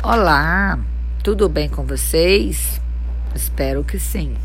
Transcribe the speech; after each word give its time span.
Olá, 0.00 0.78
tudo 1.24 1.48
bem 1.48 1.68
com 1.68 1.84
vocês? 1.84 2.80
Espero 3.34 3.82
que 3.82 3.98
sim. 3.98 4.36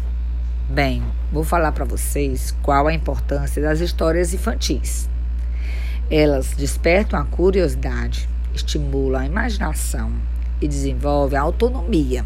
Bem, 0.67 1.03
vou 1.31 1.43
falar 1.43 1.71
para 1.71 1.85
vocês 1.85 2.49
qual 2.63 2.87
a 2.87 2.93
importância 2.93 3.61
das 3.61 3.79
histórias 3.79 4.33
infantis. 4.33 5.07
Elas 6.09 6.55
despertam 6.55 7.19
a 7.19 7.25
curiosidade, 7.25 8.27
estimulam 8.51 9.21
a 9.21 9.25
imaginação 9.27 10.11
e 10.59 10.67
desenvolvem 10.67 11.37
a 11.37 11.43
autonomia. 11.43 12.25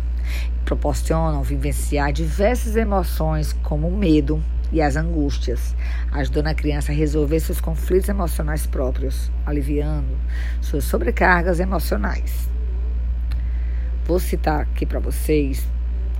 Proporcionam 0.64 1.44
vivenciar 1.44 2.14
diversas 2.14 2.78
emoções 2.78 3.52
como 3.62 3.90
o 3.90 3.98
medo 3.98 4.42
e 4.72 4.82
as 4.82 4.96
angústias, 4.96 5.76
ajudando 6.14 6.48
a 6.48 6.56
criança 6.56 6.94
a 6.94 6.96
resolver 6.96 7.42
seus 7.42 7.60
conflitos 7.60 8.08
emocionais 8.08 8.66
próprios, 8.66 9.30
aliviando 9.46 10.18
suas 10.62 10.86
sobrecargas 10.86 11.60
emocionais. 11.60 12.48
Vou 14.08 14.20
citar 14.22 14.62
aqui 14.62 14.86
para 14.86 15.02
vocês 15.02 15.68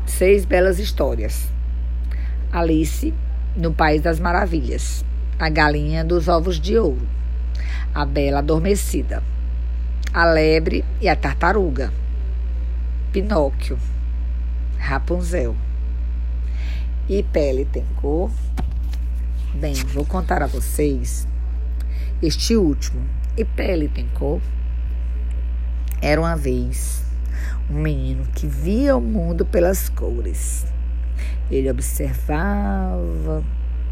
seis 0.06 0.44
belas 0.44 0.78
histórias. 0.78 1.48
Alice 2.52 3.14
no 3.56 3.74
País 3.74 4.02
das 4.02 4.20
Maravilhas, 4.20 5.06
A 5.40 5.48
Galinha 5.48 6.04
dos 6.04 6.28
Ovos 6.28 6.60
de 6.60 6.78
Ouro, 6.78 7.08
A 7.96 8.06
Bela 8.06 8.40
Adormecida, 8.40 9.24
A 10.14 10.26
Lebre 10.26 10.84
e 11.00 11.08
a 11.08 11.16
Tartaruga, 11.16 11.94
Pinóquio, 13.14 13.80
Rapunzel 14.78 15.56
e 17.08 17.24
Pele 17.24 17.64
tem 17.64 17.86
cor. 18.02 18.30
Bem, 19.56 19.76
vou 19.94 20.06
contar 20.06 20.44
a 20.44 20.48
vocês 20.48 21.26
este 22.22 22.58
último. 22.58 23.02
E 23.38 23.46
Pele 23.46 23.88
tem 23.88 24.10
cor. 24.10 24.42
Era 26.02 26.20
uma 26.20 26.36
vez 26.36 27.08
um 27.70 27.80
menino 27.80 28.26
que 28.34 28.48
via 28.48 28.96
o 28.96 29.02
mundo 29.02 29.46
pelas 29.46 29.90
cores. 29.90 30.66
Ele 31.50 31.70
observava 31.70 33.44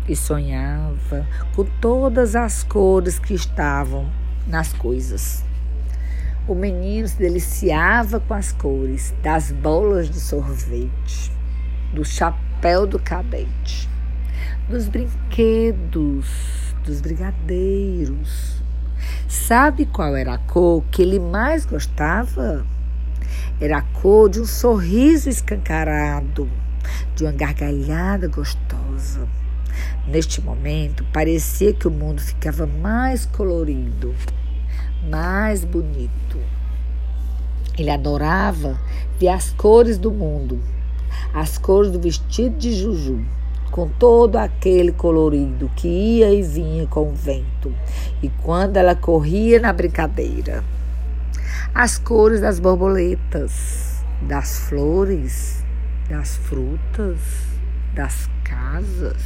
e 0.07 0.15
sonhava 0.15 1.27
com 1.55 1.65
todas 1.81 2.35
as 2.35 2.63
cores 2.63 3.19
que 3.19 3.33
estavam 3.33 4.09
nas 4.47 4.71
coisas. 4.73 5.43
O 6.47 6.53
menino 6.53 7.07
se 7.07 7.17
deliciava 7.17 8.19
com 8.19 8.33
as 8.33 8.51
cores 8.51 9.13
das 9.23 9.51
bolas 9.51 10.09
de 10.09 10.19
sorvete, 10.19 11.31
do 11.93 12.05
chapéu 12.05 12.85
do 12.85 12.99
cadete, 12.99 13.89
dos 14.69 14.87
brinquedos, 14.87 16.27
dos 16.83 17.01
brigadeiros. 17.01 18.61
Sabe 19.27 19.85
qual 19.87 20.15
era 20.15 20.35
a 20.35 20.37
cor 20.37 20.83
que 20.91 21.01
ele 21.01 21.19
mais 21.19 21.65
gostava? 21.65 22.65
Era 23.59 23.77
a 23.77 23.81
cor 23.81 24.29
de 24.29 24.41
um 24.41 24.45
sorriso 24.45 25.29
escancarado, 25.29 26.49
de 27.15 27.23
uma 27.23 27.31
gargalhada 27.31 28.27
gostosa. 28.27 29.25
Neste 30.05 30.41
momento, 30.41 31.05
parecia 31.13 31.71
que 31.71 31.87
o 31.87 31.91
mundo 31.91 32.19
ficava 32.21 32.67
mais 32.67 33.25
colorido, 33.25 34.13
mais 35.09 35.63
bonito. 35.63 36.37
Ele 37.77 37.89
adorava 37.89 38.77
ver 39.17 39.29
as 39.29 39.51
cores 39.51 39.97
do 39.97 40.11
mundo, 40.11 40.59
as 41.33 41.57
cores 41.57 41.91
do 41.91 41.99
vestido 41.99 42.57
de 42.57 42.73
Juju, 42.73 43.23
com 43.71 43.87
todo 43.87 44.35
aquele 44.35 44.91
colorido 44.91 45.71
que 45.77 45.87
ia 45.87 46.33
e 46.33 46.41
vinha 46.41 46.85
com 46.87 47.09
o 47.09 47.15
vento, 47.15 47.73
e 48.21 48.27
quando 48.43 48.75
ela 48.75 48.95
corria 48.95 49.61
na 49.61 49.71
brincadeira 49.71 50.61
as 51.73 51.97
cores 51.97 52.41
das 52.41 52.59
borboletas, 52.59 54.03
das 54.27 54.59
flores, 54.59 55.63
das 56.09 56.37
frutas, 56.37 57.19
das 57.93 58.29
casas, 58.43 59.23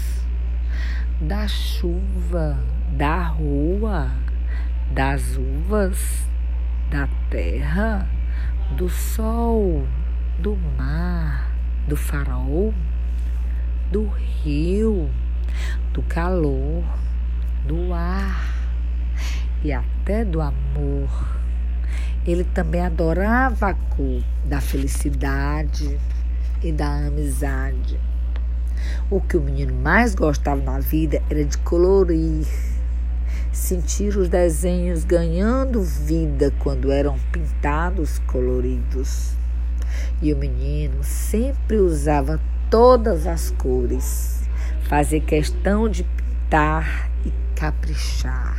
da 1.21 1.47
chuva, 1.47 2.57
da 2.97 3.23
rua, 3.23 4.11
das 4.93 5.37
uvas, 5.37 6.27
da 6.89 7.07
terra, 7.29 8.07
do 8.77 8.89
sol, 8.89 9.85
do 10.39 10.57
mar, 10.77 11.51
do 11.87 11.95
farol, 11.95 12.73
do 13.91 14.07
rio, 14.07 15.09
do 15.93 16.01
calor, 16.03 16.83
do 17.67 17.93
ar 17.93 18.59
e 19.63 19.73
até 19.73 20.23
do 20.23 20.41
amor 20.41 21.38
ele 22.25 22.43
também 22.43 22.81
adorava 22.81 23.69
a 23.69 23.73
cor 23.73 24.23
da 24.45 24.59
felicidade 24.61 25.99
e 26.61 26.71
da 26.71 27.07
amizade. 27.07 27.99
O 29.09 29.19
que 29.19 29.37
o 29.37 29.41
menino 29.41 29.73
mais 29.73 30.15
gostava 30.15 30.61
na 30.61 30.79
vida 30.79 31.21
era 31.29 31.43
de 31.43 31.57
colorir, 31.59 32.47
sentir 33.51 34.17
os 34.17 34.29
desenhos 34.29 35.03
ganhando 35.03 35.81
vida 35.81 36.53
quando 36.59 36.91
eram 36.91 37.17
pintados 37.31 38.19
coloridos. 38.19 39.33
E 40.21 40.33
o 40.33 40.37
menino 40.37 41.03
sempre 41.03 41.77
usava 41.77 42.39
todas 42.69 43.25
as 43.25 43.51
cores, 43.51 44.43
fazia 44.87 45.19
questão 45.19 45.89
de 45.89 46.03
pintar 46.03 47.09
e 47.25 47.31
caprichar. 47.55 48.58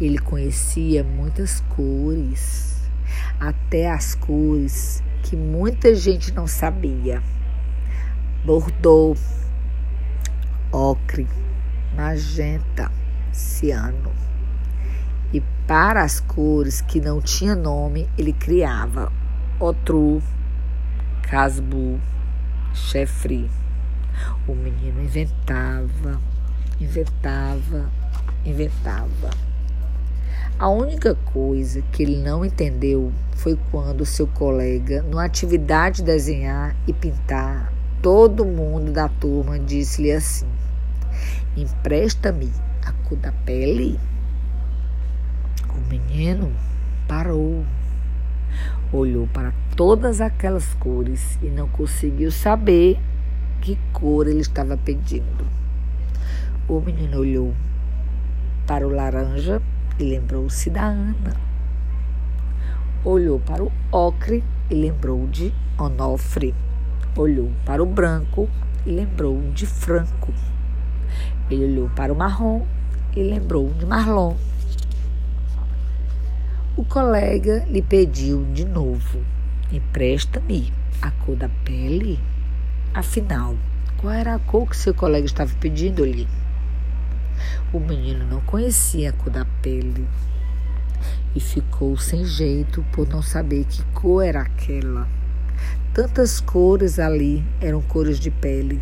Ele 0.00 0.18
conhecia 0.18 1.02
muitas 1.02 1.60
cores, 1.70 2.88
até 3.40 3.90
as 3.90 4.14
cores 4.14 5.02
que 5.24 5.34
muita 5.34 5.92
gente 5.94 6.32
não 6.32 6.46
sabia: 6.46 7.20
Bordeaux, 8.44 9.18
ocre, 10.70 11.26
magenta, 11.96 12.92
ciano. 13.32 14.12
E 15.32 15.40
para 15.66 16.02
as 16.02 16.20
cores 16.20 16.80
que 16.80 17.00
não 17.00 17.20
tinha 17.20 17.56
nome, 17.56 18.08
ele 18.16 18.32
criava 18.32 19.12
Otru, 19.58 20.22
Casbu, 21.22 22.00
Chefri. 22.72 23.50
O 24.46 24.54
menino 24.54 25.02
inventava, 25.02 26.20
inventava, 26.80 27.90
inventava. 28.44 29.47
A 30.58 30.68
única 30.68 31.14
coisa 31.14 31.80
que 31.92 32.02
ele 32.02 32.16
não 32.16 32.44
entendeu 32.44 33.12
foi 33.36 33.56
quando 33.70 34.04
seu 34.04 34.26
colega, 34.26 35.02
numa 35.02 35.24
atividade 35.24 35.98
de 35.98 36.06
desenhar 36.06 36.74
e 36.84 36.92
pintar, 36.92 37.72
todo 38.02 38.44
mundo 38.44 38.90
da 38.90 39.08
turma 39.08 39.56
disse-lhe 39.56 40.10
assim: 40.10 40.48
Empresta-me 41.56 42.50
a 42.84 42.90
cor 43.08 43.16
da 43.18 43.30
pele. 43.30 44.00
O 45.70 45.88
menino 45.88 46.52
parou, 47.06 47.64
olhou 48.92 49.28
para 49.28 49.52
todas 49.76 50.20
aquelas 50.20 50.74
cores 50.74 51.38
e 51.40 51.46
não 51.46 51.68
conseguiu 51.68 52.32
saber 52.32 52.98
que 53.60 53.78
cor 53.92 54.26
ele 54.26 54.40
estava 54.40 54.76
pedindo. 54.76 55.46
O 56.66 56.80
menino 56.80 57.20
olhou 57.20 57.54
para 58.66 58.84
o 58.84 58.90
laranja 58.90 59.62
e 59.98 60.04
lembrou-se 60.04 60.70
da 60.70 60.84
Ana. 60.84 61.36
Olhou 63.04 63.40
para 63.40 63.62
o 63.62 63.72
ocre 63.90 64.44
e 64.70 64.74
lembrou 64.74 65.26
de 65.26 65.52
Onofre. 65.78 66.54
Olhou 67.16 67.50
para 67.64 67.82
o 67.82 67.86
branco 67.86 68.48
e 68.86 68.90
lembrou 68.90 69.40
de 69.52 69.66
Franco. 69.66 70.32
Ele 71.50 71.64
olhou 71.64 71.90
para 71.90 72.12
o 72.12 72.16
marrom 72.16 72.64
e 73.16 73.22
lembrou 73.22 73.72
de 73.74 73.86
Marlon. 73.86 74.36
O 76.76 76.84
colega 76.84 77.64
lhe 77.68 77.82
pediu 77.82 78.44
de 78.52 78.64
novo: 78.64 79.20
empresta-me 79.72 80.72
a 81.02 81.10
cor 81.10 81.36
da 81.36 81.48
pele. 81.64 82.20
Afinal, 82.94 83.56
qual 83.96 84.12
era 84.12 84.34
a 84.34 84.38
cor 84.38 84.68
que 84.68 84.76
seu 84.76 84.94
colega 84.94 85.26
estava 85.26 85.52
pedindo-lhe? 85.58 86.28
O 87.72 87.78
menino 87.78 88.24
não 88.26 88.40
conhecia 88.40 89.10
a 89.10 89.12
cor 89.12 89.30
da 89.30 89.44
pele 89.62 90.06
e 91.34 91.40
ficou 91.40 91.96
sem 91.96 92.24
jeito 92.24 92.84
por 92.92 93.08
não 93.08 93.22
saber 93.22 93.64
que 93.64 93.82
cor 93.92 94.24
era 94.24 94.42
aquela. 94.42 95.06
Tantas 95.92 96.40
cores 96.40 96.98
ali 96.98 97.44
eram 97.60 97.82
cores 97.82 98.18
de 98.20 98.30
pele, 98.30 98.80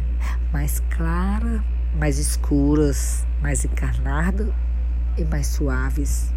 mais 0.53 0.81
clara, 0.91 1.65
mais 1.99 2.19
escuras, 2.19 3.27
mais 3.41 3.65
encarnadas 3.65 4.49
e 5.17 5.25
mais 5.25 5.47
suaves. 5.47 6.33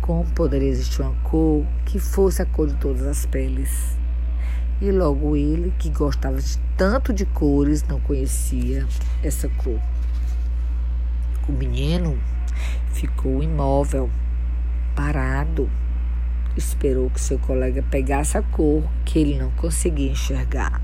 Como 0.00 0.24
poderia 0.32 0.68
existir 0.68 1.02
uma 1.02 1.14
cor 1.22 1.64
que 1.84 1.98
fosse 1.98 2.42
a 2.42 2.46
cor 2.46 2.68
de 2.68 2.74
todas 2.76 3.06
as 3.06 3.26
peles? 3.26 3.96
E 4.80 4.90
logo 4.90 5.36
ele, 5.36 5.72
que 5.78 5.90
gostava 5.90 6.40
de 6.40 6.58
tanto 6.76 7.12
de 7.12 7.24
cores, 7.24 7.84
não 7.84 8.00
conhecia 8.00 8.86
essa 9.22 9.48
cor. 9.48 9.78
O 11.48 11.52
menino 11.52 12.18
ficou 12.92 13.42
imóvel, 13.42 14.08
parado, 14.94 15.68
esperou 16.56 17.10
que 17.10 17.20
seu 17.20 17.38
colega 17.38 17.82
pegasse 17.90 18.38
a 18.38 18.42
cor 18.42 18.84
que 19.04 19.18
ele 19.18 19.38
não 19.38 19.50
conseguia 19.52 20.12
enxergar. 20.12 20.80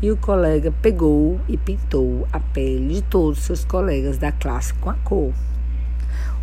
E 0.00 0.10
o 0.10 0.16
colega 0.16 0.72
pegou 0.80 1.40
e 1.48 1.56
pintou 1.56 2.26
a 2.32 2.40
pele 2.40 2.94
de 2.94 3.02
todos 3.02 3.40
seus 3.40 3.64
colegas 3.64 4.16
da 4.16 4.32
classe 4.32 4.72
com 4.74 4.88
a 4.88 4.94
cor. 4.94 5.32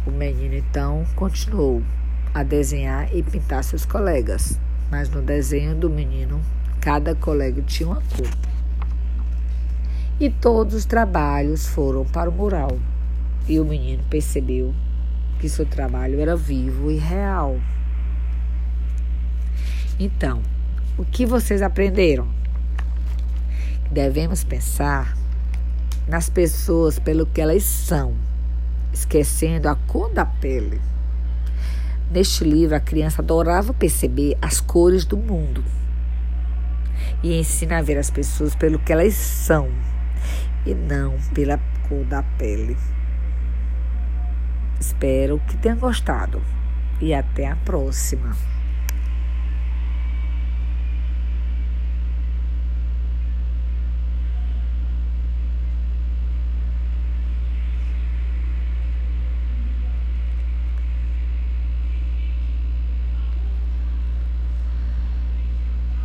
O 0.05 0.11
menino 0.11 0.55
então 0.55 1.05
continuou 1.15 1.81
a 2.33 2.43
desenhar 2.43 3.07
e 3.15 3.23
pintar 3.23 3.63
seus 3.63 3.85
colegas, 3.85 4.59
mas 4.91 5.09
no 5.09 5.21
desenho 5.21 5.75
do 5.75 5.89
menino, 5.89 6.41
cada 6.81 7.15
colega 7.15 7.61
tinha 7.61 7.87
uma 7.87 8.01
cor. 8.15 8.42
E 10.19 10.29
todos 10.29 10.75
os 10.75 10.85
trabalhos 10.85 11.67
foram 11.67 12.05
para 12.05 12.29
o 12.29 12.33
mural. 12.33 12.77
E 13.47 13.59
o 13.59 13.65
menino 13.65 14.03
percebeu 14.09 14.73
que 15.39 15.49
seu 15.49 15.65
trabalho 15.65 16.19
era 16.19 16.35
vivo 16.35 16.91
e 16.91 16.97
real. 16.97 17.59
Então, 19.99 20.41
o 20.97 21.03
que 21.03 21.25
vocês 21.25 21.63
aprenderam? 21.63 22.27
Devemos 23.91 24.43
pensar 24.43 25.17
nas 26.07 26.29
pessoas 26.29 26.99
pelo 26.99 27.25
que 27.25 27.41
elas 27.41 27.63
são, 27.63 28.13
esquecendo 28.93 29.67
a 29.67 29.75
cor 29.75 30.11
da 30.11 30.25
pele. 30.25 30.79
Neste 32.11 32.43
livro, 32.43 32.75
a 32.75 32.79
criança 32.79 33.21
adorava 33.21 33.73
perceber 33.73 34.37
as 34.39 34.61
cores 34.61 35.05
do 35.05 35.17
mundo 35.17 35.63
e 37.23 37.39
ensina 37.39 37.79
a 37.79 37.81
ver 37.81 37.97
as 37.97 38.11
pessoas 38.11 38.55
pelo 38.55 38.77
que 38.77 38.93
elas 38.93 39.15
são 39.15 39.69
e 40.65 40.73
não 40.73 41.17
pela 41.33 41.59
cor 41.87 42.03
da 42.05 42.23
pele. 42.37 42.77
Espero 44.79 45.39
que 45.47 45.57
tenham 45.57 45.77
gostado 45.77 46.41
e 47.01 47.13
até 47.13 47.47
a 47.47 47.55
próxima. 47.55 48.35